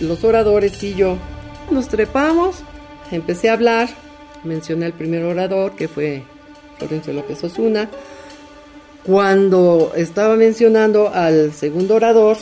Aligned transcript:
Los 0.00 0.24
oradores 0.24 0.82
y 0.82 0.94
yo 0.94 1.16
nos 1.70 1.88
trepamos, 1.88 2.56
empecé 3.10 3.50
a 3.50 3.54
hablar, 3.54 3.88
mencioné 4.44 4.86
al 4.86 4.92
primer 4.92 5.24
orador 5.24 5.72
que 5.72 5.88
fue 5.88 6.24
Florencio 6.78 7.12
López 7.12 7.42
Osuna. 7.44 7.88
Cuando 9.04 9.92
estaba 9.94 10.36
mencionando 10.36 11.10
al 11.12 11.52
segundo 11.52 11.96
orador, 11.96 12.36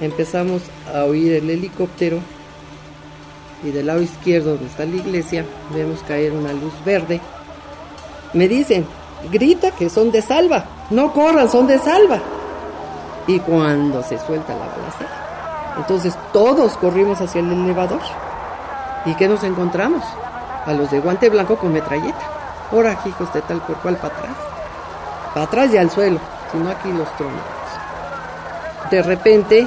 empezamos 0.00 0.62
a 0.94 1.04
oír 1.04 1.32
el 1.32 1.50
helicóptero 1.50 2.20
y 3.64 3.70
del 3.70 3.86
lado 3.86 4.00
izquierdo 4.00 4.50
donde 4.50 4.66
está 4.66 4.84
la 4.84 4.96
iglesia 4.96 5.44
vemos 5.74 6.00
caer 6.06 6.32
una 6.32 6.52
luz 6.52 6.72
verde. 6.84 7.20
Me 8.32 8.46
dicen, 8.46 8.86
grita 9.32 9.72
que 9.72 9.90
son 9.90 10.10
de 10.12 10.22
salva, 10.22 10.64
no 10.90 11.12
corran, 11.12 11.50
son 11.50 11.66
de 11.66 11.78
salva. 11.78 12.20
Y 13.26 13.40
cuando 13.40 14.02
se 14.02 14.18
suelta 14.18 14.54
la 14.54 14.66
balacera, 14.66 15.28
entonces 15.78 16.14
todos 16.32 16.76
corrimos 16.76 17.20
hacia 17.20 17.40
el 17.40 17.52
elevador. 17.52 18.00
¿Y 19.04 19.14
qué 19.14 19.28
nos 19.28 19.44
encontramos? 19.44 20.04
A 20.66 20.72
los 20.72 20.90
de 20.90 21.00
guante 21.00 21.30
blanco 21.30 21.56
con 21.56 21.72
metralleta. 21.72 22.18
Ahora, 22.70 22.98
hijos 23.06 23.32
de 23.32 23.40
tal 23.42 23.60
por 23.62 23.76
cual 23.76 23.96
para 23.96 24.14
atrás. 24.14 24.36
Para 25.32 25.46
atrás 25.46 25.72
y 25.72 25.78
al 25.78 25.90
suelo, 25.90 26.18
sino 26.52 26.68
aquí 26.68 26.92
los 26.92 27.08
tronos. 27.16 27.40
De 28.90 29.02
repente 29.02 29.66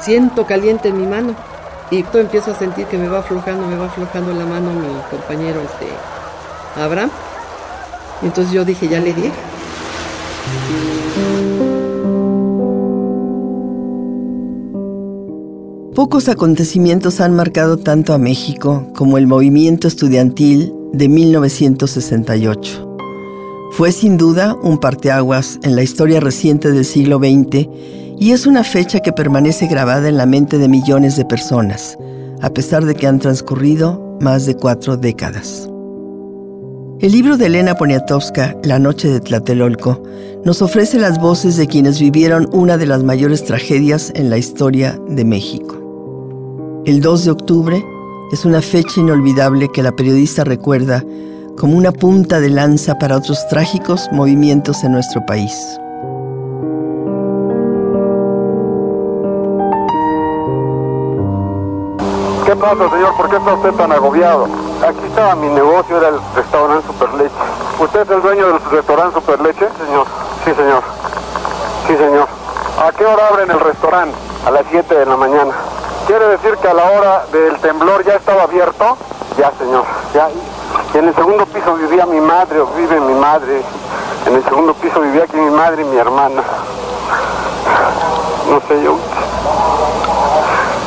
siento 0.00 0.46
caliente 0.46 0.88
en 0.88 1.00
mi 1.00 1.06
mano 1.06 1.34
y 1.90 2.02
todo 2.02 2.20
empiezo 2.20 2.50
a 2.50 2.54
sentir 2.54 2.86
que 2.86 2.98
me 2.98 3.08
va 3.08 3.20
aflojando, 3.20 3.66
me 3.66 3.76
va 3.76 3.86
aflojando 3.86 4.32
la 4.32 4.44
mano 4.44 4.72
mi 4.72 4.88
compañero 5.10 5.60
este 5.60 5.88
Abraham. 6.80 7.10
Entonces 8.22 8.52
yo 8.52 8.64
dije, 8.64 8.88
ya 8.88 9.00
le 9.00 9.12
di. 9.12 9.32
Pocos 15.96 16.28
acontecimientos 16.28 17.22
han 17.22 17.34
marcado 17.34 17.78
tanto 17.78 18.12
a 18.12 18.18
México 18.18 18.86
como 18.94 19.16
el 19.16 19.26
movimiento 19.26 19.88
estudiantil 19.88 20.74
de 20.92 21.08
1968. 21.08 22.98
Fue 23.70 23.90
sin 23.92 24.18
duda 24.18 24.54
un 24.62 24.76
parteaguas 24.76 25.58
en 25.62 25.74
la 25.74 25.82
historia 25.82 26.20
reciente 26.20 26.70
del 26.70 26.84
siglo 26.84 27.16
XX 27.16 27.66
y 28.18 28.32
es 28.32 28.46
una 28.46 28.62
fecha 28.62 29.00
que 29.00 29.14
permanece 29.14 29.68
grabada 29.68 30.06
en 30.10 30.18
la 30.18 30.26
mente 30.26 30.58
de 30.58 30.68
millones 30.68 31.16
de 31.16 31.24
personas, 31.24 31.96
a 32.42 32.50
pesar 32.50 32.84
de 32.84 32.94
que 32.94 33.06
han 33.06 33.18
transcurrido 33.18 34.18
más 34.20 34.44
de 34.44 34.54
cuatro 34.54 34.98
décadas. 34.98 35.66
El 37.00 37.12
libro 37.12 37.38
de 37.38 37.46
Elena 37.46 37.74
Poniatowska, 37.74 38.54
La 38.64 38.78
Noche 38.78 39.08
de 39.08 39.20
Tlatelolco, 39.20 40.02
nos 40.44 40.60
ofrece 40.60 40.98
las 40.98 41.18
voces 41.18 41.56
de 41.56 41.66
quienes 41.66 41.98
vivieron 41.98 42.50
una 42.52 42.76
de 42.76 42.84
las 42.84 43.02
mayores 43.02 43.46
tragedias 43.46 44.12
en 44.14 44.28
la 44.28 44.36
historia 44.36 45.00
de 45.08 45.24
México. 45.24 45.85
El 46.86 47.00
2 47.00 47.24
de 47.24 47.30
octubre 47.32 47.84
es 48.30 48.44
una 48.44 48.62
fecha 48.62 49.00
inolvidable 49.00 49.68
que 49.72 49.82
la 49.82 49.90
periodista 49.90 50.44
recuerda 50.44 51.02
como 51.58 51.76
una 51.76 51.90
punta 51.90 52.38
de 52.38 52.48
lanza 52.48 52.96
para 52.96 53.16
otros 53.16 53.44
trágicos 53.48 54.08
movimientos 54.12 54.84
en 54.84 54.92
nuestro 54.92 55.26
país. 55.26 55.52
¿Qué 62.46 62.54
pasa, 62.54 62.88
señor? 62.88 63.16
¿Por 63.16 63.30
qué 63.30 63.36
está 63.36 63.54
usted 63.54 63.72
tan 63.72 63.90
agobiado? 63.90 64.44
Aquí 64.86 65.06
estaba 65.08 65.34
mi 65.34 65.48
negocio, 65.48 65.98
era 65.98 66.10
el 66.10 66.20
restaurante 66.36 66.86
Superleche. 66.86 67.34
¿Usted 67.80 68.02
es 68.02 68.10
el 68.10 68.22
dueño 68.22 68.46
del 68.46 68.60
restaurante 68.70 69.14
Superleche? 69.16 69.66
Señor. 69.84 70.06
Sí, 70.44 70.54
señor. 70.54 70.84
Sí, 71.88 71.96
señor. 71.96 72.28
¿A 72.78 72.92
qué 72.92 73.04
hora 73.04 73.26
abren 73.26 73.50
el 73.50 73.58
restaurante? 73.58 74.16
A 74.46 74.52
las 74.52 74.62
7 74.70 74.94
de 74.94 75.04
la 75.04 75.16
mañana. 75.16 75.65
¿Quiere 76.06 76.28
decir 76.28 76.56
que 76.58 76.68
a 76.68 76.74
la 76.74 76.84
hora 76.84 77.26
del 77.32 77.56
temblor 77.58 78.04
ya 78.04 78.14
estaba 78.14 78.44
abierto? 78.44 78.96
Ya, 79.36 79.50
señor. 79.58 79.84
Ya. 80.14 80.28
Y 80.94 80.98
en 80.98 81.08
el 81.08 81.14
segundo 81.16 81.44
piso 81.46 81.74
vivía 81.74 82.06
mi 82.06 82.20
madre, 82.20 82.60
o 82.60 82.66
vive 82.68 83.00
mi 83.00 83.14
madre. 83.14 83.60
En 84.24 84.34
el 84.36 84.44
segundo 84.44 84.72
piso 84.74 85.00
vivía 85.00 85.24
aquí 85.24 85.36
mi 85.36 85.50
madre 85.50 85.82
y 85.82 85.84
mi 85.84 85.96
hermana. 85.96 86.42
No 88.48 88.60
sé 88.68 88.82
yo. 88.84 88.96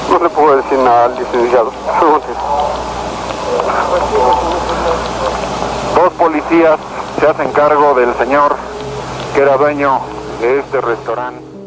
No 0.10 0.20
le 0.20 0.30
puedo 0.30 0.56
decir 0.56 0.80
nada 0.80 1.06
al 1.06 1.16
licenciado. 1.16 1.72
Dos 5.96 6.14
policías 6.14 6.80
se 7.20 7.28
hacen 7.28 7.52
cargo 7.52 7.94
del 7.94 8.16
señor 8.16 8.56
que 9.34 9.42
era 9.42 9.58
dueño 9.58 10.00
de 10.40 10.60
este 10.60 10.80
restaurante. 10.80 11.59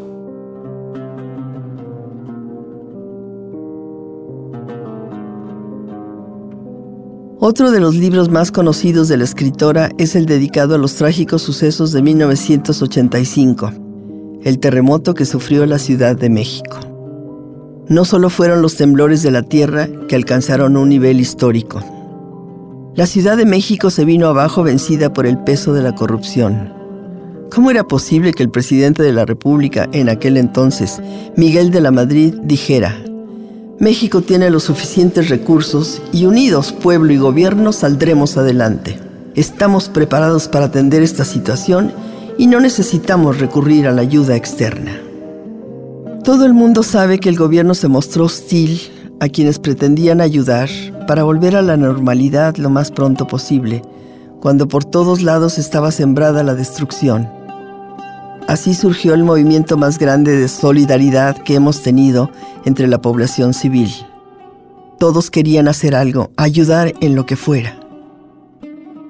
Otro 7.44 7.72
de 7.72 7.80
los 7.80 7.96
libros 7.96 8.28
más 8.28 8.52
conocidos 8.52 9.08
de 9.08 9.16
la 9.16 9.24
escritora 9.24 9.90
es 9.98 10.14
el 10.14 10.26
dedicado 10.26 10.76
a 10.76 10.78
los 10.78 10.94
trágicos 10.94 11.42
sucesos 11.42 11.90
de 11.90 12.00
1985, 12.00 13.72
el 14.44 14.60
terremoto 14.60 15.14
que 15.14 15.24
sufrió 15.24 15.66
la 15.66 15.80
Ciudad 15.80 16.14
de 16.14 16.30
México. 16.30 16.78
No 17.88 18.04
solo 18.04 18.30
fueron 18.30 18.62
los 18.62 18.76
temblores 18.76 19.24
de 19.24 19.32
la 19.32 19.42
tierra 19.42 19.88
que 20.06 20.14
alcanzaron 20.14 20.76
un 20.76 20.88
nivel 20.88 21.18
histórico. 21.18 21.80
La 22.94 23.06
Ciudad 23.06 23.36
de 23.36 23.44
México 23.44 23.90
se 23.90 24.04
vino 24.04 24.28
abajo 24.28 24.62
vencida 24.62 25.12
por 25.12 25.26
el 25.26 25.36
peso 25.38 25.74
de 25.74 25.82
la 25.82 25.96
corrupción. 25.96 26.72
¿Cómo 27.50 27.72
era 27.72 27.82
posible 27.82 28.34
que 28.34 28.44
el 28.44 28.50
presidente 28.50 29.02
de 29.02 29.12
la 29.12 29.24
República 29.24 29.88
en 29.92 30.08
aquel 30.08 30.36
entonces, 30.36 31.02
Miguel 31.36 31.72
de 31.72 31.80
la 31.80 31.90
Madrid, 31.90 32.34
dijera, 32.44 32.96
México 33.82 34.22
tiene 34.22 34.48
los 34.48 34.62
suficientes 34.62 35.28
recursos 35.28 36.00
y 36.12 36.26
unidos 36.26 36.70
pueblo 36.70 37.12
y 37.12 37.16
gobierno 37.16 37.72
saldremos 37.72 38.36
adelante. 38.36 39.00
Estamos 39.34 39.88
preparados 39.88 40.46
para 40.46 40.66
atender 40.66 41.02
esta 41.02 41.24
situación 41.24 41.92
y 42.38 42.46
no 42.46 42.60
necesitamos 42.60 43.40
recurrir 43.40 43.88
a 43.88 43.90
la 43.90 44.02
ayuda 44.02 44.36
externa. 44.36 45.02
Todo 46.22 46.46
el 46.46 46.52
mundo 46.52 46.84
sabe 46.84 47.18
que 47.18 47.28
el 47.28 47.36
gobierno 47.36 47.74
se 47.74 47.88
mostró 47.88 48.26
hostil 48.26 48.80
a 49.18 49.28
quienes 49.28 49.58
pretendían 49.58 50.20
ayudar 50.20 50.68
para 51.08 51.24
volver 51.24 51.56
a 51.56 51.62
la 51.62 51.76
normalidad 51.76 52.58
lo 52.58 52.70
más 52.70 52.92
pronto 52.92 53.26
posible, 53.26 53.82
cuando 54.40 54.68
por 54.68 54.84
todos 54.84 55.22
lados 55.22 55.58
estaba 55.58 55.90
sembrada 55.90 56.44
la 56.44 56.54
destrucción. 56.54 57.41
Así 58.52 58.74
surgió 58.74 59.14
el 59.14 59.24
movimiento 59.24 59.78
más 59.78 59.98
grande 59.98 60.36
de 60.36 60.46
solidaridad 60.46 61.38
que 61.38 61.54
hemos 61.54 61.80
tenido 61.80 62.30
entre 62.66 62.86
la 62.86 63.00
población 63.00 63.54
civil. 63.54 63.90
Todos 64.98 65.30
querían 65.30 65.68
hacer 65.68 65.94
algo, 65.94 66.32
ayudar 66.36 66.92
en 67.00 67.14
lo 67.14 67.24
que 67.24 67.36
fuera. 67.36 67.80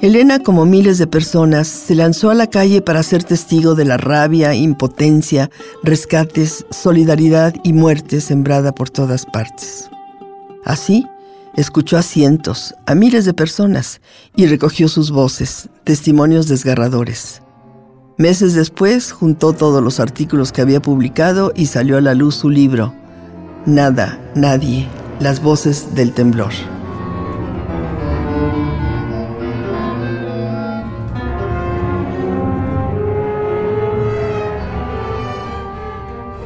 Elena, 0.01 0.39
como 0.39 0.65
miles 0.65 0.99
de 0.99 1.09
personas, 1.09 1.67
se 1.67 1.97
lanzó 1.97 2.31
a 2.31 2.35
la 2.35 2.47
calle 2.47 2.83
para 2.83 3.03
ser 3.03 3.25
testigo 3.25 3.75
de 3.75 3.85
la 3.85 3.97
rabia, 3.97 4.55
impotencia, 4.55 5.51
rescates, 5.83 6.65
solidaridad 6.71 7.53
y 7.65 7.73
muerte 7.73 8.21
sembrada 8.21 8.73
por 8.73 8.91
todas 8.91 9.27
partes. 9.27 9.91
Así, 10.65 11.05
escuchó 11.57 11.99
a 11.99 12.03
cientos, 12.03 12.77
a 12.87 12.95
miles 12.95 13.25
de 13.25 13.35
personas 13.35 14.01
y 14.37 14.47
recogió 14.47 14.87
sus 14.87 15.11
voces, 15.11 15.69
testimonios 15.83 16.47
desgarradores. 16.47 17.43
Meses 18.19 18.55
después 18.55 19.11
juntó 19.11 19.55
todos 19.55 19.83
los 19.83 19.99
artículos 19.99 20.53
que 20.53 20.61
había 20.61 20.83
publicado 20.83 21.51
y 21.55 21.67
salió 21.67 21.97
a 21.97 22.03
la 22.03 22.13
luz 22.13 22.35
su 22.35 22.51
libro, 22.51 22.93
Nada, 23.65 24.19
Nadie, 24.35 24.87
las 25.19 25.43
voces 25.43 25.95
del 25.95 26.13
temblor. 26.13 26.53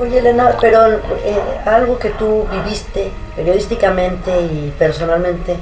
Oye 0.00 0.18
Elena, 0.20 0.56
pero 0.60 0.86
eh, 0.92 1.00
algo 1.64 1.98
que 1.98 2.10
tú 2.10 2.44
viviste 2.52 3.10
periodísticamente 3.34 4.40
y 4.40 4.72
personalmente 4.78 5.56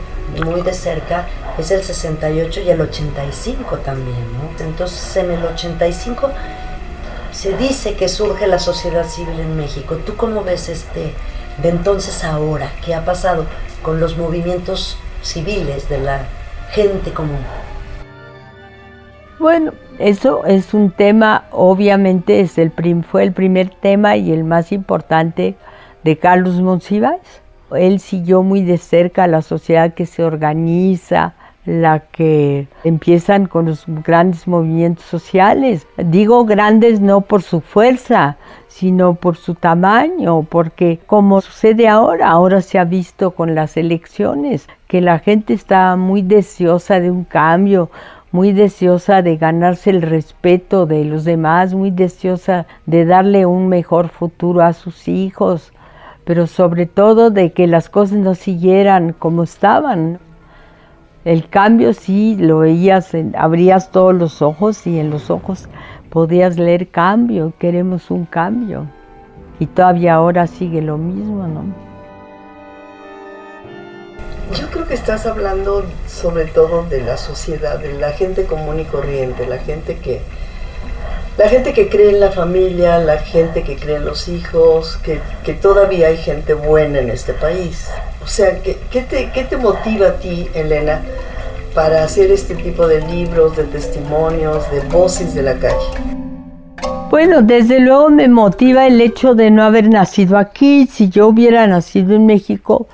muy 0.45 0.61
de 0.61 0.75
cerca 0.75 1.27
es 1.59 1.71
el 1.71 1.83
68 1.83 2.61
y 2.61 2.71
el 2.71 2.81
85 2.81 3.79
también, 3.79 4.33
¿no? 4.33 4.65
Entonces 4.65 5.17
en 5.17 5.31
el 5.31 5.45
85 5.45 6.31
se 7.33 7.57
dice 7.57 7.95
que 7.95 8.09
surge 8.09 8.47
la 8.47 8.59
sociedad 8.59 9.05
civil 9.07 9.39
en 9.41 9.57
México. 9.57 9.97
¿Tú 10.07 10.17
cómo 10.17 10.43
ves 10.43 10.69
este 10.69 11.13
de 11.63 11.69
entonces 11.69 12.25
ahora? 12.25 12.71
¿Qué 12.85 12.95
ha 12.95 13.05
pasado 13.05 13.47
con 13.83 14.01
los 14.01 14.17
movimientos 14.17 14.97
civiles 15.23 15.89
de 15.89 15.99
la 15.99 16.27
gente 16.71 17.13
común? 17.13 17.39
Bueno, 19.39 19.73
eso 19.99 20.45
es 20.47 20.75
un 20.75 20.91
tema, 20.91 21.45
obviamente 21.51 22.41
es 22.41 22.57
el 22.57 22.73
fue 23.05 23.25
el 23.25 23.33
primer 23.33 23.71
tema 23.71 24.17
y 24.17 24.33
el 24.33 24.45
más 24.45 24.73
importante 24.73 25.57
de 26.03 26.19
Carlos 26.19 26.61
Monsiváis. 26.61 27.43
Él 27.73 27.99
siguió 27.99 28.43
muy 28.43 28.63
de 28.63 28.79
cerca 28.79 29.27
la 29.27 29.43
sociedad 29.43 29.95
que 29.95 30.07
se 30.07 30.23
organiza, 30.23 31.35
la 31.67 32.01
que 32.01 32.69
empiezan 32.85 33.47
con 33.47 33.67
los 33.67 33.85
grandes 33.87 34.47
movimientos 34.47 35.05
sociales. 35.05 35.87
Digo 35.97 36.45
grandes 36.45 37.01
no 37.01 37.23
por 37.23 37.43
su 37.43 37.61
fuerza, 37.61 38.37
sino 38.69 39.15
por 39.15 39.37
su 39.37 39.55
tamaño, 39.55 40.43
porque 40.43 40.99
como 41.07 41.41
sucede 41.41 41.89
ahora, 41.89 42.31
ahora 42.31 42.61
se 42.61 42.79
ha 42.79 42.85
visto 42.85 43.31
con 43.31 43.55
las 43.55 43.77
elecciones, 43.77 44.69
que 44.89 45.01
la 45.01 45.19
gente 45.21 45.55
está 45.55 45.97
muy 45.97 46.23
deseosa 46.23 47.01
de 47.01 47.11
un 47.11 47.25
cambio, 47.25 47.91
muy 48.33 48.53
deseosa 48.53 49.23
de 49.23 49.37
ganarse 49.37 49.91
el 49.91 50.03
respeto 50.03 50.87
de 50.87 51.05
los 51.05 51.25
demás, 51.25 51.73
muy 51.73 51.93
deseosa 51.93 52.67
de 52.85 53.05
darle 53.05 53.47
un 53.47 53.69
mejor 53.69 54.09
futuro 54.09 54.63
a 54.63 54.73
sus 54.73 55.07
hijos, 55.07 55.73
pero 56.25 56.49
sobre 56.49 56.87
todo 56.87 57.31
de 57.31 57.53
que 57.53 57.69
las 57.69 57.89
cosas 57.89 58.19
no 58.19 58.35
siguieran 58.35 59.13
como 59.13 59.45
estaban. 59.45 60.19
El 61.25 61.49
cambio 61.49 61.95
sí 61.95 62.37
lo 62.39 62.59
veías, 62.59 63.13
abrías 63.35 63.91
todos 63.91 64.15
los 64.15 64.43
ojos 64.43 64.87
y 64.87 64.99
en 64.99 65.09
los 65.09 65.31
ojos 65.31 65.69
podías 66.11 66.59
leer 66.59 66.89
cambio, 66.89 67.55
queremos 67.59 68.11
un 68.11 68.27
cambio. 68.27 68.87
Y 69.59 69.67
todavía 69.67 70.15
ahora 70.15 70.47
sigue 70.47 70.83
lo 70.83 70.99
mismo, 70.99 71.47
¿no? 71.47 71.65
Yo 74.55 74.69
creo 74.71 74.87
que 74.87 74.93
estás 74.93 75.25
hablando 75.25 75.87
sobre 76.07 76.45
todo 76.45 76.85
de 76.91 77.01
la 77.01 77.17
sociedad, 77.17 77.79
de 77.79 77.95
la 77.95 78.11
gente 78.11 78.45
común 78.45 78.81
y 78.81 78.85
corriente, 78.85 79.47
la 79.47 79.59
gente 79.59 79.97
que 79.97 80.21
la 81.39 81.49
gente 81.49 81.73
que 81.73 81.89
cree 81.89 82.11
en 82.11 82.21
la 82.21 82.31
familia, 82.31 82.99
la 82.99 83.19
gente 83.19 83.63
que 83.65 83.77
cree 83.77 83.97
en 83.97 84.05
los 84.05 84.29
hijos, 84.29 84.99
que, 84.99 85.21
que 85.43 85.55
todavía 85.55 86.09
hay 86.09 86.17
gente 86.19 86.55
buena 86.55 87.01
en 87.01 87.11
este 87.11 87.33
país. 87.33 87.89
O 88.25 88.27
sea, 88.27 88.59
¿qué, 88.63 89.03
te, 89.03 89.31
¿qué 89.35 89.45
te 89.45 89.59
motiva 89.59 90.09
a 90.09 90.15
ti, 90.15 90.49
Elena, 90.55 91.03
para 91.75 92.05
hacer 92.05 92.31
este 92.31 92.55
tipo 92.55 92.89
de 92.89 93.03
libros, 93.07 93.55
de 93.55 93.65
testimonios, 93.65 94.65
de 94.71 94.81
voces 94.89 95.35
de 95.35 95.43
la 95.43 95.55
calle? 95.59 96.15
Bueno, 97.11 97.43
desde 97.43 97.81
luego 97.81 98.09
me 98.09 98.27
motiva 98.29 98.87
el 98.87 98.99
hecho 99.03 99.35
de 99.35 99.51
no 99.51 99.63
haber 99.63 99.91
nacido 99.91 100.39
aquí. 100.39 100.87
Si 100.87 101.11
yo 101.11 101.29
hubiera 101.29 101.67
nacido 101.67 102.15
en 102.15 102.25
México, 102.25 102.89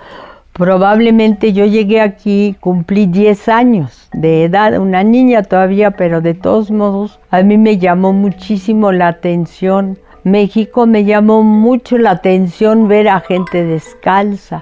probablemente 0.53 1.53
yo 1.53 1.65
llegué 1.65 2.01
aquí, 2.01 2.57
cumplí 2.59 3.07
10 3.07 3.49
años 3.49 4.09
de 4.13 4.45
edad, 4.45 4.79
una 4.79 5.05
niña 5.05 5.45
todavía, 5.45 5.93
pero 5.93 6.21
de 6.21 6.35
todos 6.35 6.73
modos 6.73 7.21
a 7.31 7.43
mí 7.43 7.57
me 7.57 7.79
llamó 7.79 8.13
muchísimo 8.13 8.91
la 8.91 9.07
atención. 9.07 9.97
México 10.25 10.87
me 10.87 11.05
llamó 11.05 11.45
mucho 11.45 11.99
la 11.99 12.11
atención 12.11 12.89
ver 12.89 13.09
a 13.09 13.21
gente 13.21 13.65
descalza, 13.65 14.61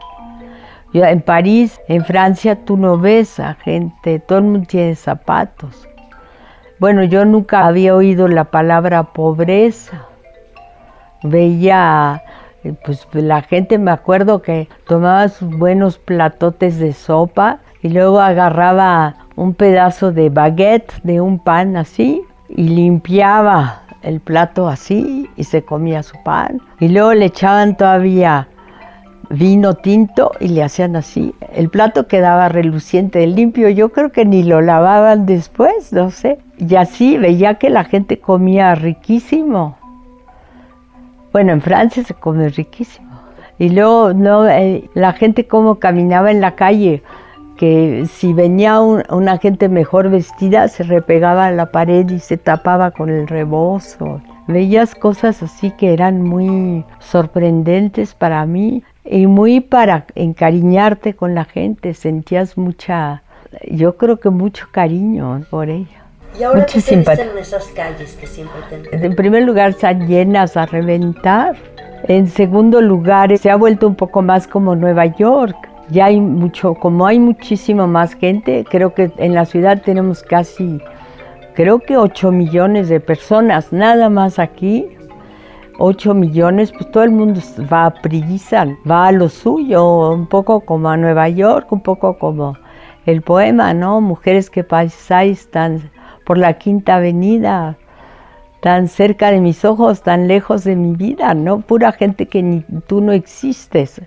en 0.93 1.20
París, 1.20 1.81
en 1.88 2.05
Francia, 2.05 2.64
tú 2.64 2.76
no 2.76 2.99
ves 2.99 3.40
a 3.40 3.55
gente, 3.55 4.19
todo 4.20 4.38
el 4.38 4.44
mundo 4.44 4.67
tiene 4.67 4.94
zapatos. 4.94 5.88
Bueno, 6.79 7.02
yo 7.05 7.25
nunca 7.25 7.67
había 7.67 7.94
oído 7.94 8.29
la 8.29 8.44
palabra 8.44 9.02
pobreza. 9.12 10.06
Veía, 11.23 12.23
pues 12.85 13.06
la 13.12 13.43
gente, 13.43 13.79
me 13.79 13.90
acuerdo 13.90 14.43
que 14.43 14.69
tomaba 14.87 15.29
sus 15.29 15.50
buenos 15.58 15.99
platotes 15.99 16.79
de 16.79 16.93
sopa 16.93 17.58
y 17.82 17.88
luego 17.88 18.20
agarraba 18.20 19.17
un 19.34 19.55
pedazo 19.55 20.12
de 20.12 20.31
baguette, 20.31 20.93
de 21.02 21.20
un 21.20 21.38
pan 21.38 21.76
así, 21.76 22.23
y 22.49 22.69
limpiaba 22.69 23.82
el 24.02 24.20
plato 24.20 24.69
así 24.69 25.29
y 25.37 25.44
se 25.44 25.62
comía 25.62 26.02
su 26.02 26.17
pan. 26.23 26.61
Y 26.81 26.88
luego 26.88 27.12
le 27.14 27.26
echaban 27.26 27.76
todavía 27.76 28.49
vino 29.31 29.75
tinto 29.75 30.33
y 30.41 30.49
le 30.49 30.63
hacían 30.63 30.97
así. 30.97 31.35
El 31.53 31.69
plato 31.69 32.07
quedaba 32.07 32.49
reluciente, 32.49 33.27
limpio. 33.27 33.69
Yo 33.69 33.91
creo 33.91 34.11
que 34.11 34.25
ni 34.25 34.43
lo 34.43 34.61
lavaban 34.61 35.27
después, 35.27 35.93
no 35.93 36.11
sé. 36.11 36.39
Y 36.59 36.75
así 36.77 37.19
veía 37.19 37.55
que 37.55 37.71
la 37.71 37.85
gente 37.85 38.19
comía 38.19 38.75
riquísimo. 38.75 39.77
Bueno, 41.33 41.53
en 41.53 41.61
Francia 41.61 42.03
se 42.03 42.15
come 42.15 42.49
riquísimo. 42.49 43.09
Y 43.59 43.71
luego 43.71 44.15
no, 44.15 44.49
eh, 44.49 44.89
la 44.95 45.13
gente 45.13 45.47
como 45.47 45.77
caminaba 45.77 46.31
en 46.31 46.41
la 46.41 46.55
calle, 46.55 47.03
que 47.57 48.07
si 48.11 48.33
venía 48.33 48.81
una 48.81 49.39
gente 49.39 49.69
mejor 49.69 50.11
vestida 50.11 50.69
se 50.69 50.85
repegaba 50.85 51.47
a 51.47 51.51
la 51.51 51.73
pared 51.73 52.09
y 52.09 52.21
se 52.21 52.37
tapaba 52.37 52.93
con 52.93 53.11
el 53.11 53.27
rebozo. 53.27 54.21
Veías 54.49 54.95
cosas 54.95 55.43
así 55.43 55.71
que 55.71 55.93
eran 55.93 56.23
muy 56.23 56.85
sorprendentes 56.99 58.15
para 58.15 58.45
mí 58.47 58.83
y 59.05 59.27
muy 59.27 59.61
para 59.61 60.06
encariñarte 60.15 61.15
con 61.15 61.35
la 61.35 61.45
gente, 61.45 61.95
sentías 61.95 62.59
mucha, 62.59 63.23
yo 63.71 63.97
creo 63.97 64.19
que 64.19 64.31
mucho 64.31 64.67
cariño 64.73 65.45
por 65.50 65.69
ella. 65.69 66.05
¿Y 66.39 66.43
ahora 66.43 66.67
qué 66.67 66.81
te 66.81 66.95
en 66.95 67.39
esas 67.39 67.67
calles 67.69 68.15
que 68.15 68.27
siempre 68.27 68.61
te 68.71 69.06
En 69.06 69.15
primer 69.15 69.43
lugar, 69.43 69.71
están 69.71 70.06
llenas 70.06 70.56
a 70.56 70.67
reventar. 70.67 71.56
En 72.05 72.29
segundo 72.29 72.81
lugar, 72.81 73.37
se 73.39 73.51
ha 73.51 73.56
vuelto 73.56 73.87
un 73.87 73.97
poco 73.97 74.23
más 74.23 74.47
como 74.47 74.77
Nueva 74.77 75.06
York. 75.06 75.56
Ya 75.91 76.06
hay 76.06 76.21
mucho, 76.21 76.75
como 76.75 77.06
hay 77.06 77.19
muchísimo 77.19 77.87
más 77.87 78.15
gente, 78.15 78.65
creo 78.71 78.93
que 78.93 79.11
en 79.17 79.35
la 79.35 79.47
ciudad 79.47 79.83
tenemos 79.83 80.23
casi, 80.23 80.81
creo 81.58 81.81
que 81.81 81.96
8 81.96 82.31
millones 82.31 82.88
de 82.88 83.00
personas, 83.00 83.72
nada 83.72 84.08
más 84.08 84.38
aquí. 84.38 84.87
8 85.78 86.14
millones, 86.14 86.70
pues 86.70 86.88
todo 86.93 87.02
el 87.02 87.10
mundo 87.10 87.40
va 87.72 87.87
a 87.87 87.94
prisa, 87.94 88.64
va 88.88 89.08
a 89.08 89.12
lo 89.12 89.28
suyo, 89.28 90.12
un 90.12 90.28
poco 90.28 90.60
como 90.60 90.88
a 90.88 90.96
Nueva 90.96 91.28
York, 91.28 91.72
un 91.72 91.81
poco 91.81 92.16
como 92.16 92.56
el 93.06 93.22
poema, 93.22 93.75
¿no? 93.75 94.00
Mujeres 94.00 94.50
que 94.50 94.62
pasáis 94.62 95.50
tan 95.50 95.90
por 96.25 96.38
la 96.38 96.52
quinta 96.58 96.94
avenida, 96.94 97.76
tan 98.60 98.87
cerca 98.87 99.32
de 99.32 99.40
mis 99.40 99.64
ojos, 99.64 100.02
tan 100.02 100.28
lejos 100.28 100.62
de 100.62 100.76
mi 100.76 100.94
vida, 100.94 101.34
¿no? 101.34 101.58
Pura 101.62 101.91
gente 101.91 102.27
que 102.27 102.41
ni 102.41 102.65
tú 102.86 103.00
no 103.00 103.10
existes. 103.10 104.00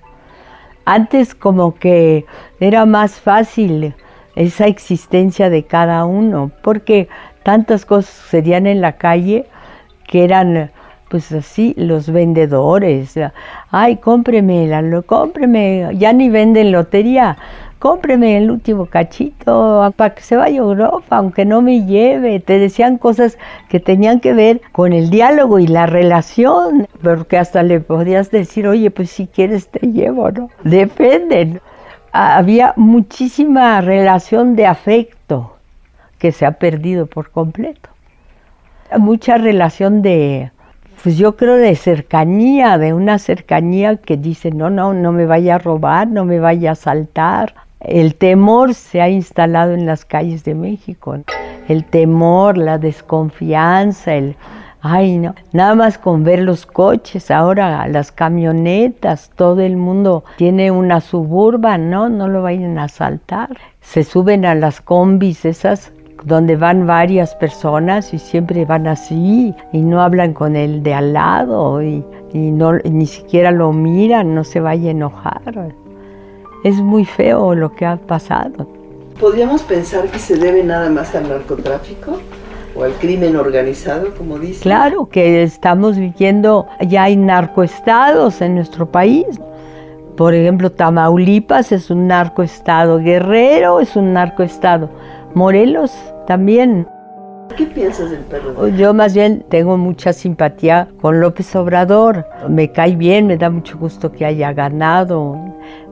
Antes 0.85 1.35
como 1.35 1.75
que 1.75 2.25
era 2.61 2.85
más 2.85 3.19
fácil 3.19 3.93
esa 4.35 4.67
existencia 4.67 5.49
de 5.49 5.63
cada 5.63 6.05
uno, 6.05 6.51
porque 6.61 7.09
tantas 7.43 7.85
cosas 7.85 8.13
sucedían 8.13 8.67
en 8.67 8.81
la 8.81 8.93
calle 8.93 9.45
que 10.07 10.23
eran 10.23 10.71
pues 11.11 11.29
así 11.33 11.73
los 11.75 12.09
vendedores, 12.09 13.19
ay, 13.69 13.97
cómpreme, 13.97 14.65
la, 14.67 15.01
cómpreme, 15.01 15.89
ya 15.97 16.13
ni 16.13 16.29
venden 16.29 16.71
lotería, 16.71 17.37
cómpreme 17.79 18.37
el 18.37 18.49
último 18.49 18.85
cachito 18.85 19.93
para 19.97 20.15
que 20.15 20.21
se 20.21 20.37
vaya 20.37 20.61
a 20.61 20.63
Europa, 20.63 21.17
aunque 21.17 21.43
no 21.43 21.61
me 21.61 21.85
lleve. 21.85 22.39
Te 22.39 22.59
decían 22.59 22.97
cosas 22.97 23.37
que 23.67 23.81
tenían 23.81 24.21
que 24.21 24.31
ver 24.33 24.61
con 24.71 24.93
el 24.93 25.09
diálogo 25.09 25.59
y 25.59 25.67
la 25.67 25.85
relación, 25.85 26.87
porque 27.03 27.37
hasta 27.37 27.61
le 27.61 27.81
podías 27.81 28.31
decir, 28.31 28.65
oye, 28.65 28.89
pues 28.89 29.09
si 29.09 29.27
quieres 29.27 29.67
te 29.67 29.87
llevo, 29.87 30.31
¿no? 30.31 30.49
Dependen. 30.63 31.59
Había 32.13 32.73
muchísima 32.77 33.81
relación 33.81 34.55
de 34.55 34.65
afecto 34.65 35.57
que 36.21 36.31
se 36.31 36.45
ha 36.45 36.51
perdido 36.51 37.07
por 37.07 37.31
completo. 37.31 37.89
Mucha 38.99 39.37
relación 39.39 40.03
de 40.03 40.51
pues 41.01 41.17
yo 41.17 41.35
creo 41.35 41.55
de 41.55 41.75
cercanía, 41.75 42.77
de 42.77 42.93
una 42.93 43.17
cercanía 43.17 43.95
que 43.95 44.17
dice, 44.17 44.51
no, 44.51 44.69
no, 44.69 44.93
no 44.93 45.11
me 45.11 45.25
vaya 45.25 45.55
a 45.55 45.57
robar, 45.57 46.07
no 46.07 46.23
me 46.23 46.39
vaya 46.39 46.69
a 46.69 46.73
asaltar. 46.73 47.55
El 47.79 48.13
temor 48.13 48.75
se 48.75 49.01
ha 49.01 49.09
instalado 49.09 49.73
en 49.73 49.87
las 49.87 50.05
calles 50.05 50.43
de 50.43 50.53
México. 50.53 51.17
El 51.67 51.85
temor, 51.85 52.55
la 52.55 52.77
desconfianza, 52.77 54.13
el, 54.13 54.35
ay 54.79 55.17
no, 55.17 55.33
nada 55.53 55.73
más 55.73 55.97
con 55.97 56.23
ver 56.23 56.41
los 56.41 56.67
coches, 56.67 57.31
ahora 57.31 57.87
las 57.87 58.11
camionetas, 58.11 59.31
todo 59.33 59.61
el 59.61 59.75
mundo 59.75 60.23
tiene 60.37 60.69
una 60.69 61.01
suburba, 61.01 61.79
no, 61.79 62.09
no 62.09 62.27
lo 62.27 62.43
vayan 62.43 62.77
a 62.77 62.83
asaltar. 62.83 63.57
Se 63.79 64.03
suben 64.03 64.45
a 64.45 64.53
las 64.53 64.81
combis 64.81 65.45
esas 65.45 65.91
donde 66.23 66.55
van 66.55 66.85
varias 66.85 67.35
personas 67.35 68.13
y 68.13 68.19
siempre 68.19 68.65
van 68.65 68.87
así 68.87 69.53
y 69.71 69.81
no 69.81 70.01
hablan 70.01 70.33
con 70.33 70.55
el 70.55 70.83
de 70.83 70.93
al 70.93 71.13
lado 71.13 71.81
y, 71.81 72.03
no, 72.33 72.73
ni 72.73 73.05
siquiera 73.05 73.51
lo 73.51 73.73
miran, 73.73 74.35
no 74.35 74.43
se 74.43 74.59
vaya 74.59 74.89
a 74.89 74.91
enojar. 74.91 75.73
Es 76.63 76.75
muy 76.75 77.05
feo 77.05 77.55
lo 77.55 77.71
que 77.71 77.85
ha 77.85 77.97
pasado. 77.97 78.67
¿Podríamos 79.19 79.63
pensar 79.63 80.05
que 80.09 80.19
se 80.19 80.35
debe 80.35 80.63
nada 80.63 80.89
más 80.89 81.13
al 81.15 81.27
narcotráfico? 81.27 82.19
o 82.75 82.83
al 82.83 82.93
crimen 82.93 83.35
organizado, 83.35 84.13
como 84.17 84.39
dice. 84.39 84.61
Claro 84.61 85.07
que 85.09 85.43
estamos 85.43 85.97
viviendo, 85.97 86.67
ya 86.79 87.03
hay 87.03 87.17
narcoestados 87.17 88.41
en 88.41 88.55
nuestro 88.55 88.85
país. 88.85 89.25
Por 90.15 90.33
ejemplo, 90.33 90.71
Tamaulipas 90.71 91.71
es 91.71 91.89
un 91.89 92.07
narcoestado, 92.07 92.99
Guerrero 92.99 93.79
es 93.79 93.95
un 93.95 94.13
narcoestado, 94.13 94.89
Morelos 95.33 95.91
también. 96.27 96.87
¿Qué 97.57 97.65
piensas 97.65 98.11
del 98.11 98.21
PRD? 98.21 98.77
Yo 98.77 98.93
más 98.93 99.13
bien 99.13 99.43
tengo 99.49 99.77
mucha 99.77 100.13
simpatía 100.13 100.87
con 101.01 101.19
López 101.19 101.55
Obrador. 101.55 102.25
Me 102.47 102.71
cae 102.71 102.95
bien, 102.95 103.27
me 103.27 103.37
da 103.37 103.49
mucho 103.49 103.77
gusto 103.77 104.11
que 104.11 104.25
haya 104.25 104.53
ganado 104.53 105.37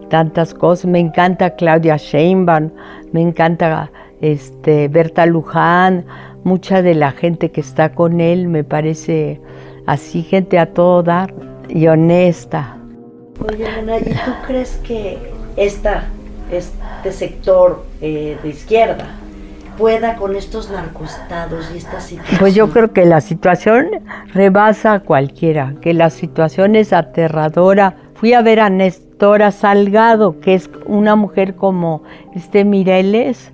tantas 0.09 0.53
cosas. 0.53 0.85
Me 0.85 0.99
encanta 0.99 1.55
Claudia 1.55 1.97
Sheinbaum, 1.97 2.71
me 3.11 3.21
encanta 3.21 3.91
este, 4.21 4.87
Berta 4.87 5.25
Luján, 5.25 6.05
mucha 6.43 6.81
de 6.81 6.95
la 6.95 7.11
gente 7.11 7.51
que 7.51 7.61
está 7.61 7.91
con 7.93 8.21
él 8.21 8.47
me 8.47 8.63
parece 8.63 9.41
así, 9.85 10.23
gente 10.23 10.59
a 10.59 10.73
todo 10.73 11.03
dar 11.03 11.33
y 11.67 11.87
honesta. 11.87 12.77
Oye, 13.47 13.67
Ana, 13.67 13.99
¿y 13.99 14.03
tú 14.03 14.31
crees 14.45 14.79
que 14.83 15.17
esta, 15.55 16.05
este 16.51 17.11
sector 17.11 17.85
eh, 18.01 18.37
de 18.41 18.49
izquierda 18.49 19.18
pueda 19.79 20.17
con 20.17 20.35
estos 20.35 20.69
narcoestados 20.69 21.71
y 21.73 21.77
esta 21.77 22.01
situación? 22.01 22.37
Pues 22.37 22.53
yo 22.53 22.69
creo 22.69 22.91
que 22.91 23.05
la 23.05 23.21
situación 23.21 23.87
rebasa 24.33 24.93
a 24.93 24.99
cualquiera, 24.99 25.75
que 25.81 25.93
la 25.93 26.09
situación 26.09 26.75
es 26.75 26.91
aterradora. 26.91 27.95
Fui 28.13 28.33
a 28.33 28.41
ver 28.41 28.59
a 28.59 28.69
Nestora 28.69 29.51
Salgado, 29.51 30.39
que 30.41 30.53
es 30.53 30.69
una 30.85 31.15
mujer 31.15 31.55
como 31.55 32.03
este 32.35 32.65
Mireles, 32.65 33.53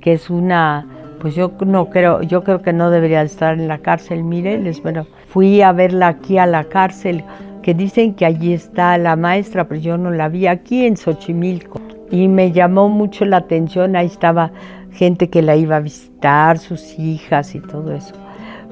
que 0.00 0.12
es 0.12 0.30
una, 0.30 0.86
pues 1.20 1.34
yo 1.34 1.52
no 1.66 1.90
creo, 1.90 2.22
yo 2.22 2.44
creo 2.44 2.62
que 2.62 2.72
no 2.72 2.90
debería 2.90 3.22
estar 3.22 3.54
en 3.54 3.66
la 3.66 3.78
cárcel 3.78 4.22
Mireles, 4.22 4.80
bueno, 4.80 5.06
fui 5.26 5.60
a 5.60 5.72
verla 5.72 6.08
aquí 6.08 6.38
a 6.38 6.46
la 6.46 6.64
cárcel, 6.64 7.24
que 7.62 7.74
dicen 7.74 8.14
que 8.14 8.26
allí 8.26 8.52
está 8.52 8.96
la 8.98 9.16
maestra, 9.16 9.66
pero 9.66 9.80
yo 9.80 9.98
no 9.98 10.10
la 10.10 10.28
vi 10.28 10.46
aquí 10.46 10.86
en 10.86 10.96
Xochimilco. 10.96 11.80
Y 12.10 12.28
me 12.28 12.52
llamó 12.52 12.90
mucho 12.90 13.24
la 13.24 13.38
atención, 13.38 13.96
ahí 13.96 14.06
estaba 14.06 14.52
gente 14.94 15.28
que 15.28 15.42
la 15.42 15.56
iba 15.56 15.76
a 15.76 15.80
visitar, 15.80 16.58
sus 16.58 16.98
hijas 16.98 17.54
y 17.54 17.60
todo 17.60 17.92
eso. 17.92 18.14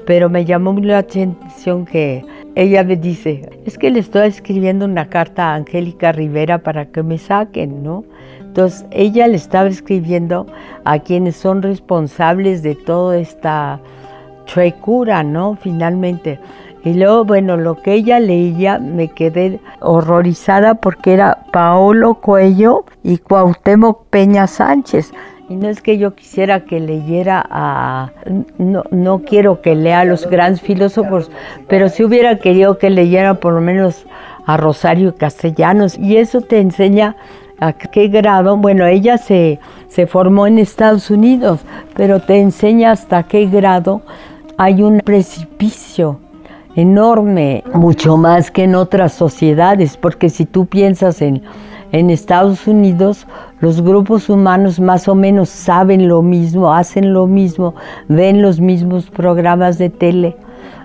Pero 0.05 0.29
me 0.29 0.45
llamó 0.45 0.73
la 0.73 0.97
atención 0.97 1.85
que 1.85 2.25
ella 2.55 2.83
me 2.83 2.95
dice, 2.97 3.49
es 3.65 3.77
que 3.77 3.89
le 3.89 3.99
estoy 3.99 4.27
escribiendo 4.27 4.85
una 4.85 5.07
carta 5.07 5.49
a 5.49 5.55
Angélica 5.55 6.11
Rivera 6.11 6.59
para 6.59 6.85
que 6.85 7.03
me 7.03 7.17
saquen, 7.17 7.83
¿no? 7.83 8.03
Entonces 8.41 8.85
ella 8.91 9.27
le 9.27 9.35
estaba 9.35 9.67
escribiendo 9.67 10.45
a 10.83 10.99
quienes 10.99 11.35
son 11.35 11.61
responsables 11.61 12.61
de 12.61 12.75
toda 12.75 13.17
esta 13.17 13.79
trecura, 14.45 15.23
¿no? 15.23 15.57
Finalmente. 15.59 16.39
Y 16.83 16.93
luego, 16.93 17.23
bueno, 17.23 17.55
lo 17.55 17.81
que 17.81 17.93
ella 17.93 18.19
leía 18.19 18.77
me 18.77 19.07
quedé 19.07 19.59
horrorizada 19.79 20.75
porque 20.75 21.13
era 21.13 21.45
Paolo 21.51 22.15
Cuello 22.15 22.85
y 23.03 23.17
Cuauhtémoc 23.17 24.05
Peña 24.09 24.47
Sánchez. 24.47 25.13
Y 25.53 25.55
no 25.55 25.69
es 25.69 25.83
que 25.83 25.99
yo 25.99 26.15
quisiera 26.15 26.61
que 26.61 26.79
leyera 26.79 27.45
a... 27.47 28.11
No, 28.57 28.81
no 28.89 29.19
quiero 29.19 29.61
que 29.61 29.75
lea 29.75 29.99
a 29.99 30.05
los 30.05 30.27
grandes 30.27 30.61
filósofos, 30.61 31.29
pero 31.67 31.89
si 31.89 32.03
hubiera 32.03 32.39
querido 32.39 32.79
que 32.79 32.89
leyera 32.89 33.35
por 33.35 33.53
lo 33.53 33.61
menos 33.61 34.07
a 34.47 34.57
Rosario 34.57 35.15
Castellanos. 35.15 35.95
Y 35.99 36.17
eso 36.17 36.41
te 36.41 36.59
enseña 36.59 37.17
a 37.59 37.73
qué 37.73 38.07
grado, 38.07 38.57
bueno, 38.57 38.87
ella 38.87 39.19
se, 39.19 39.59
se 39.89 40.07
formó 40.07 40.47
en 40.47 40.57
Estados 40.57 41.11
Unidos, 41.11 41.59
pero 41.93 42.19
te 42.19 42.41
enseña 42.41 42.89
hasta 42.89 43.21
qué 43.21 43.45
grado 43.45 44.01
hay 44.57 44.81
un 44.81 45.01
precipicio 45.01 46.17
enorme, 46.75 47.63
mucho 47.75 48.17
más 48.17 48.49
que 48.49 48.63
en 48.63 48.73
otras 48.73 49.13
sociedades, 49.13 49.97
porque 49.97 50.31
si 50.31 50.47
tú 50.47 50.65
piensas 50.65 51.21
en, 51.21 51.43
en 51.93 52.09
Estados 52.09 52.67
Unidos, 52.67 53.27
los 53.59 53.81
grupos 53.81 54.27
humanos 54.27 54.79
más 54.79 55.07
o 55.07 55.13
menos 55.15 55.47
saben 55.49 56.07
lo 56.07 56.23
mismo, 56.23 56.73
hacen 56.73 57.13
lo 57.13 57.27
mismo, 57.27 57.75
ven 58.09 58.41
los 58.41 58.59
mismos 58.59 59.11
programas 59.11 59.77
de 59.77 59.91
tele, 59.91 60.35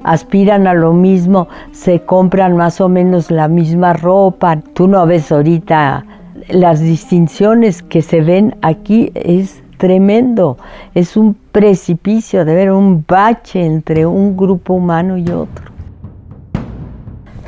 aspiran 0.05 0.67
a 0.67 0.75
lo 0.75 0.93
mismo, 0.93 1.49
se 1.73 2.03
compran 2.03 2.57
más 2.57 2.81
o 2.83 2.91
menos 2.91 3.31
la 3.31 3.49
misma 3.49 3.95
ropa. 3.95 4.61
Tú 4.75 4.87
no 4.87 5.07
ves 5.07 5.33
ahorita 5.33 6.05
las 6.51 6.81
distinciones 6.81 7.83
que 7.83 8.03
se 8.03 8.21
ven 8.21 8.57
aquí 8.61 9.11
es 9.15 9.63
tremendo, 9.79 10.59
es 10.95 11.17
un 11.17 11.35
precipicio, 11.53 12.45
de 12.45 12.55
ver 12.55 12.71
un 12.71 13.03
bache 13.09 13.65
entre 13.65 14.05
un 14.05 14.37
grupo 14.37 14.75
humano 14.75 15.17
y 15.17 15.31
otro. 15.31 15.78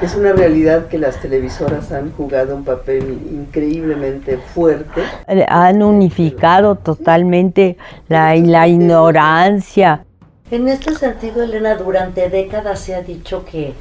Es 0.02 0.14
una 0.14 0.32
realidad 0.32 0.86
que 0.86 0.98
las 0.98 1.20
televisoras 1.20 1.92
han 1.92 2.10
jugado 2.12 2.56
un 2.56 2.64
papel 2.64 3.18
increíblemente 3.32 4.38
fuerte. 4.38 5.02
Han 5.48 5.82
unificado 5.82 6.76
totalmente 6.76 7.76
la, 8.08 8.34
la 8.34 8.66
ignorancia. 8.66 10.04
En 10.50 10.68
este 10.68 10.94
sentido, 10.94 11.42
Elena, 11.42 11.74
durante 11.74 12.30
décadas 12.30 12.80
se 12.80 12.94
ha 12.94 13.02
dicho 13.02 13.44
que 13.44 13.74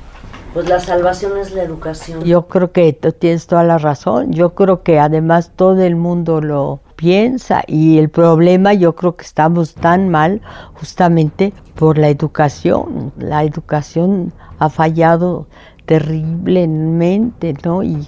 pues 0.53 0.67
la 0.67 0.79
salvación 0.79 1.38
es 1.38 1.53
la 1.53 1.63
educación. 1.63 2.23
Yo 2.23 2.47
creo 2.47 2.71
que 2.71 2.91
tú 2.91 3.11
tienes 3.11 3.47
toda 3.47 3.63
la 3.63 3.77
razón. 3.77 4.33
Yo 4.33 4.55
creo 4.55 4.83
que 4.83 4.99
además 4.99 5.51
todo 5.55 5.81
el 5.83 5.95
mundo 5.95 6.41
lo 6.41 6.79
piensa 6.95 7.63
y 7.65 7.97
el 7.97 8.09
problema 8.09 8.73
yo 8.73 8.93
creo 8.93 9.15
que 9.15 9.23
estamos 9.23 9.73
tan 9.73 10.09
mal 10.09 10.41
justamente 10.73 11.53
por 11.75 11.97
la 11.97 12.09
educación. 12.09 13.13
La 13.17 13.43
educación 13.43 14.33
ha 14.57 14.69
fallado 14.69 15.47
terriblemente, 15.89 17.55
¿no? 17.65 17.81
Y 17.81 18.08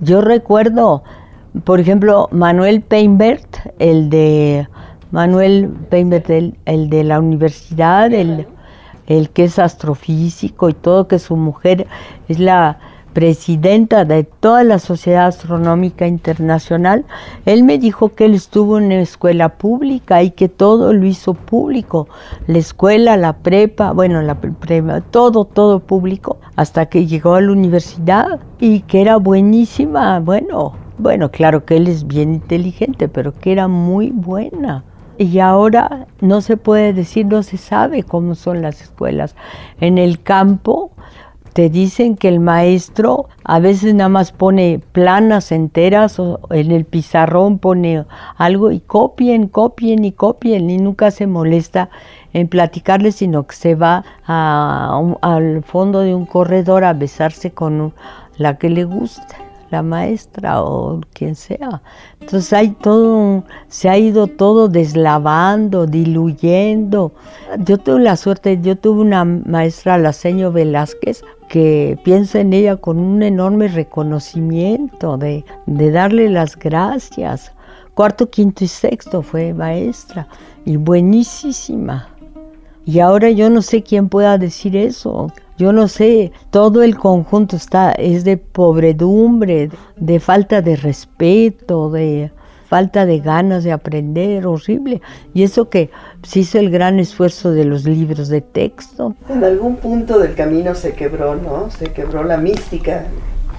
yo 0.00 0.22
recuerdo, 0.22 1.02
por 1.64 1.78
ejemplo, 1.78 2.30
Manuel 2.32 2.80
Peinbert, 2.80 3.58
el 3.78 4.08
de 4.08 4.66
Manuel 5.10 5.68
Peinbert, 5.90 6.30
el, 6.30 6.54
el 6.64 6.88
de 6.88 7.04
la 7.04 7.20
universidad, 7.20 8.10
el, 8.14 8.46
el 9.06 9.28
que 9.28 9.44
es 9.44 9.58
astrofísico 9.58 10.70
y 10.70 10.72
todo, 10.72 11.06
que 11.06 11.18
su 11.18 11.36
mujer 11.36 11.86
es 12.28 12.38
la 12.38 12.78
presidenta 13.12 14.04
de 14.04 14.24
toda 14.24 14.64
la 14.64 14.78
Sociedad 14.78 15.26
Astronómica 15.26 16.06
Internacional, 16.06 17.04
él 17.46 17.64
me 17.64 17.78
dijo 17.78 18.10
que 18.10 18.24
él 18.24 18.34
estuvo 18.34 18.78
en 18.78 18.86
una 18.86 19.00
escuela 19.00 19.50
pública 19.50 20.22
y 20.22 20.30
que 20.30 20.48
todo 20.48 20.92
lo 20.92 21.06
hizo 21.06 21.34
público, 21.34 22.08
la 22.46 22.58
escuela, 22.58 23.16
la 23.16 23.34
prepa, 23.38 23.92
bueno, 23.92 24.22
la 24.22 24.40
prepa, 24.40 25.00
todo, 25.00 25.44
todo 25.44 25.80
público, 25.80 26.38
hasta 26.56 26.86
que 26.86 27.06
llegó 27.06 27.34
a 27.34 27.40
la 27.40 27.52
universidad 27.52 28.40
y 28.58 28.80
que 28.80 29.00
era 29.00 29.16
buenísima, 29.16 30.20
bueno, 30.20 30.74
bueno, 30.98 31.30
claro 31.30 31.64
que 31.64 31.76
él 31.76 31.88
es 31.88 32.06
bien 32.06 32.34
inteligente, 32.34 33.08
pero 33.08 33.32
que 33.32 33.52
era 33.52 33.68
muy 33.68 34.10
buena. 34.10 34.84
Y 35.18 35.38
ahora 35.40 36.06
no 36.20 36.40
se 36.40 36.56
puede 36.56 36.92
decir, 36.92 37.26
no 37.26 37.42
se 37.42 37.56
sabe 37.56 38.02
cómo 38.02 38.34
son 38.34 38.62
las 38.62 38.80
escuelas. 38.80 39.36
En 39.80 39.98
el 39.98 40.22
campo, 40.22 40.92
te 41.52 41.68
dicen 41.68 42.16
que 42.16 42.28
el 42.28 42.40
maestro 42.40 43.28
a 43.44 43.58
veces 43.58 43.94
nada 43.94 44.08
más 44.08 44.32
pone 44.32 44.80
planas 44.92 45.52
enteras 45.52 46.18
o 46.18 46.40
en 46.50 46.72
el 46.72 46.84
pizarrón 46.84 47.58
pone 47.58 48.04
algo 48.36 48.70
y 48.70 48.80
copien, 48.80 49.48
copien 49.48 50.04
y 50.04 50.12
copien 50.12 50.70
y 50.70 50.78
nunca 50.78 51.10
se 51.10 51.26
molesta 51.26 51.90
en 52.32 52.48
platicarle, 52.48 53.12
sino 53.12 53.46
que 53.46 53.54
se 53.54 53.74
va 53.74 54.04
al 54.24 55.62
fondo 55.64 56.00
de 56.00 56.14
un 56.14 56.26
corredor 56.26 56.84
a 56.84 56.94
besarse 56.94 57.50
con 57.50 57.92
la 58.38 58.56
que 58.56 58.70
le 58.70 58.84
gusta 58.84 59.51
la 59.72 59.82
maestra 59.82 60.62
o 60.62 61.00
quien 61.14 61.34
sea. 61.34 61.82
Entonces 62.20 62.52
hay 62.52 62.68
todo, 62.70 63.44
se 63.68 63.88
ha 63.88 63.98
ido 63.98 64.28
todo 64.28 64.68
deslavando, 64.68 65.86
diluyendo. 65.86 67.12
Yo 67.58 67.78
tuve 67.78 68.00
la 68.00 68.16
suerte, 68.16 68.60
yo 68.62 68.76
tuve 68.76 69.00
una 69.00 69.24
maestra, 69.24 69.98
la 69.98 70.12
señor 70.12 70.52
Velázquez, 70.52 71.24
que 71.48 71.98
pienso 72.04 72.38
en 72.38 72.52
ella 72.52 72.76
con 72.76 72.98
un 72.98 73.22
enorme 73.22 73.68
reconocimiento, 73.68 75.16
de, 75.16 75.44
de 75.66 75.90
darle 75.90 76.28
las 76.28 76.56
gracias. 76.56 77.52
Cuarto, 77.94 78.30
quinto 78.30 78.64
y 78.64 78.68
sexto 78.68 79.22
fue 79.22 79.52
maestra 79.52 80.28
y 80.64 80.76
buenísima. 80.76 82.11
Y 82.84 83.00
ahora 83.00 83.30
yo 83.30 83.50
no 83.50 83.62
sé 83.62 83.82
quién 83.82 84.08
pueda 84.08 84.38
decir 84.38 84.76
eso. 84.76 85.32
Yo 85.58 85.72
no 85.72 85.86
sé, 85.86 86.32
todo 86.50 86.82
el 86.82 86.96
conjunto 86.96 87.56
está 87.56 87.92
es 87.92 88.24
de 88.24 88.36
pobredumbre, 88.36 89.70
de 89.96 90.20
falta 90.20 90.62
de 90.62 90.76
respeto, 90.76 91.90
de 91.90 92.32
falta 92.72 93.04
de 93.04 93.20
ganas 93.20 93.64
de 93.64 93.70
aprender, 93.70 94.46
horrible. 94.46 95.02
Y 95.34 95.42
eso 95.42 95.68
que 95.68 95.90
se 96.22 96.40
hizo 96.40 96.58
el 96.58 96.70
gran 96.70 96.98
esfuerzo 96.98 97.52
de 97.52 97.66
los 97.66 97.84
libros 97.84 98.28
de 98.28 98.40
texto. 98.40 99.14
En 99.28 99.44
algún 99.44 99.76
punto 99.76 100.18
del 100.18 100.34
camino 100.34 100.74
se 100.74 100.94
quebró, 100.94 101.34
¿no? 101.36 101.70
Se 101.70 101.92
quebró 101.92 102.24
la 102.24 102.38
mística 102.38 103.04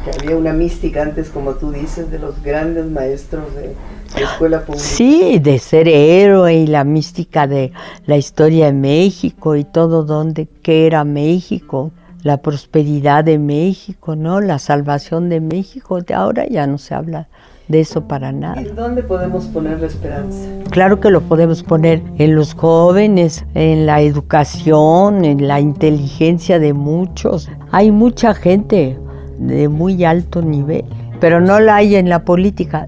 Que 0.04 0.12
había 0.20 0.38
una 0.38 0.54
mística 0.54 1.02
antes, 1.02 1.30
como 1.30 1.54
tú 1.54 1.72
dices, 1.72 2.12
de 2.12 2.20
los 2.20 2.42
grandes 2.44 2.86
maestros 2.86 3.56
de 3.56 3.74
la 4.20 4.32
escuela 4.32 4.66
pública. 4.66 4.84
Sí, 4.84 5.40
de 5.40 5.60
ser 5.60 5.88
héroe 5.88 6.56
y 6.56 6.68
la 6.68 6.84
mística 6.84 7.48
de 7.48 7.72
la 8.06 8.18
historia 8.18 8.66
de 8.66 8.74
México 8.74 9.56
y 9.56 9.64
todo 9.64 10.04
donde 10.04 10.48
que 10.62 10.86
era 10.86 11.04
México, 11.04 11.92
la 12.22 12.38
prosperidad 12.38 13.24
de 13.24 13.40
México, 13.40 14.16
¿no? 14.16 14.42
La 14.42 14.60
salvación 14.60 15.30
de 15.30 15.40
México. 15.40 16.00
Ahora 16.14 16.46
ya 16.48 16.68
no 16.68 16.78
se 16.78 16.96
habla 16.96 17.28
de 17.68 17.80
eso 17.80 18.08
para 18.08 18.32
nada. 18.32 18.62
¿En 18.62 18.76
dónde 18.76 19.04
podemos 19.04 19.46
poner 19.46 19.80
la 19.80 19.88
esperanza? 19.88 20.48
Claro 20.70 21.00
que 21.00 21.10
lo 21.10 21.22
podemos 21.22 21.64
poner 21.64 22.02
en 22.18 22.36
los 22.36 22.54
jóvenes, 22.54 23.46
en 23.54 23.86
la 23.86 24.02
educación, 24.02 25.24
en 25.26 25.48
la 25.48 25.60
inteligencia 25.60 26.60
de 26.60 26.74
muchos. 26.74 27.50
Hay 27.72 27.92
mucha 27.92 28.34
gente 28.34 28.98
de 29.48 29.68
muy 29.70 30.04
alto 30.04 30.42
nivel, 30.42 30.86
pero 31.20 31.42
no 31.42 31.60
la 31.60 31.76
hay 31.76 31.96
en 31.96 32.10
la 32.10 32.26
política. 32.26 32.88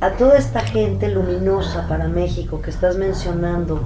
A 0.00 0.10
toda 0.10 0.36
esta 0.36 0.60
gente 0.60 1.08
luminosa 1.08 1.88
para 1.88 2.08
México 2.08 2.60
que 2.60 2.70
estás 2.70 2.96
mencionando, 2.96 3.82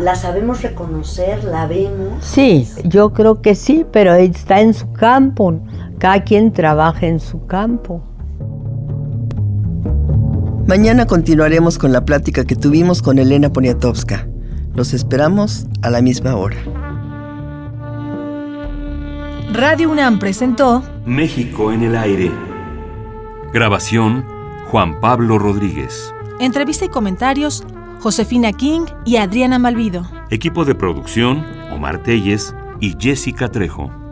¿la 0.00 0.14
sabemos 0.14 0.62
reconocer? 0.62 1.44
¿La 1.44 1.66
vemos? 1.66 2.24
Sí, 2.24 2.66
yo 2.84 3.12
creo 3.12 3.42
que 3.42 3.54
sí, 3.54 3.84
pero 3.92 4.14
está 4.14 4.60
en 4.60 4.72
su 4.74 4.90
campo. 4.92 5.60
Cada 5.98 6.24
quien 6.24 6.52
trabaja 6.52 7.06
en 7.06 7.20
su 7.20 7.46
campo. 7.46 8.02
Mañana 10.66 11.06
continuaremos 11.06 11.78
con 11.78 11.92
la 11.92 12.06
plática 12.06 12.44
que 12.44 12.56
tuvimos 12.56 13.02
con 13.02 13.18
Elena 13.18 13.52
Poniatowska. 13.52 14.26
Los 14.74 14.94
esperamos 14.94 15.66
a 15.82 15.90
la 15.90 16.00
misma 16.00 16.34
hora. 16.36 16.56
Radio 19.52 19.90
UNAM 19.90 20.18
presentó 20.18 20.82
México 21.06 21.70
en 21.70 21.82
el 21.82 21.96
aire. 21.96 22.32
Grabación 23.52 24.24
Juan 24.70 25.00
Pablo 25.00 25.38
Rodríguez. 25.38 26.14
Entrevista 26.40 26.86
y 26.86 26.88
comentarios 26.88 27.62
Josefina 28.00 28.52
King 28.52 28.86
y 29.04 29.16
Adriana 29.16 29.58
Malvido. 29.58 30.08
Equipo 30.30 30.64
de 30.64 30.74
producción 30.74 31.44
Omar 31.70 32.02
Telles 32.02 32.54
y 32.80 32.96
Jessica 32.98 33.48
Trejo. 33.48 34.03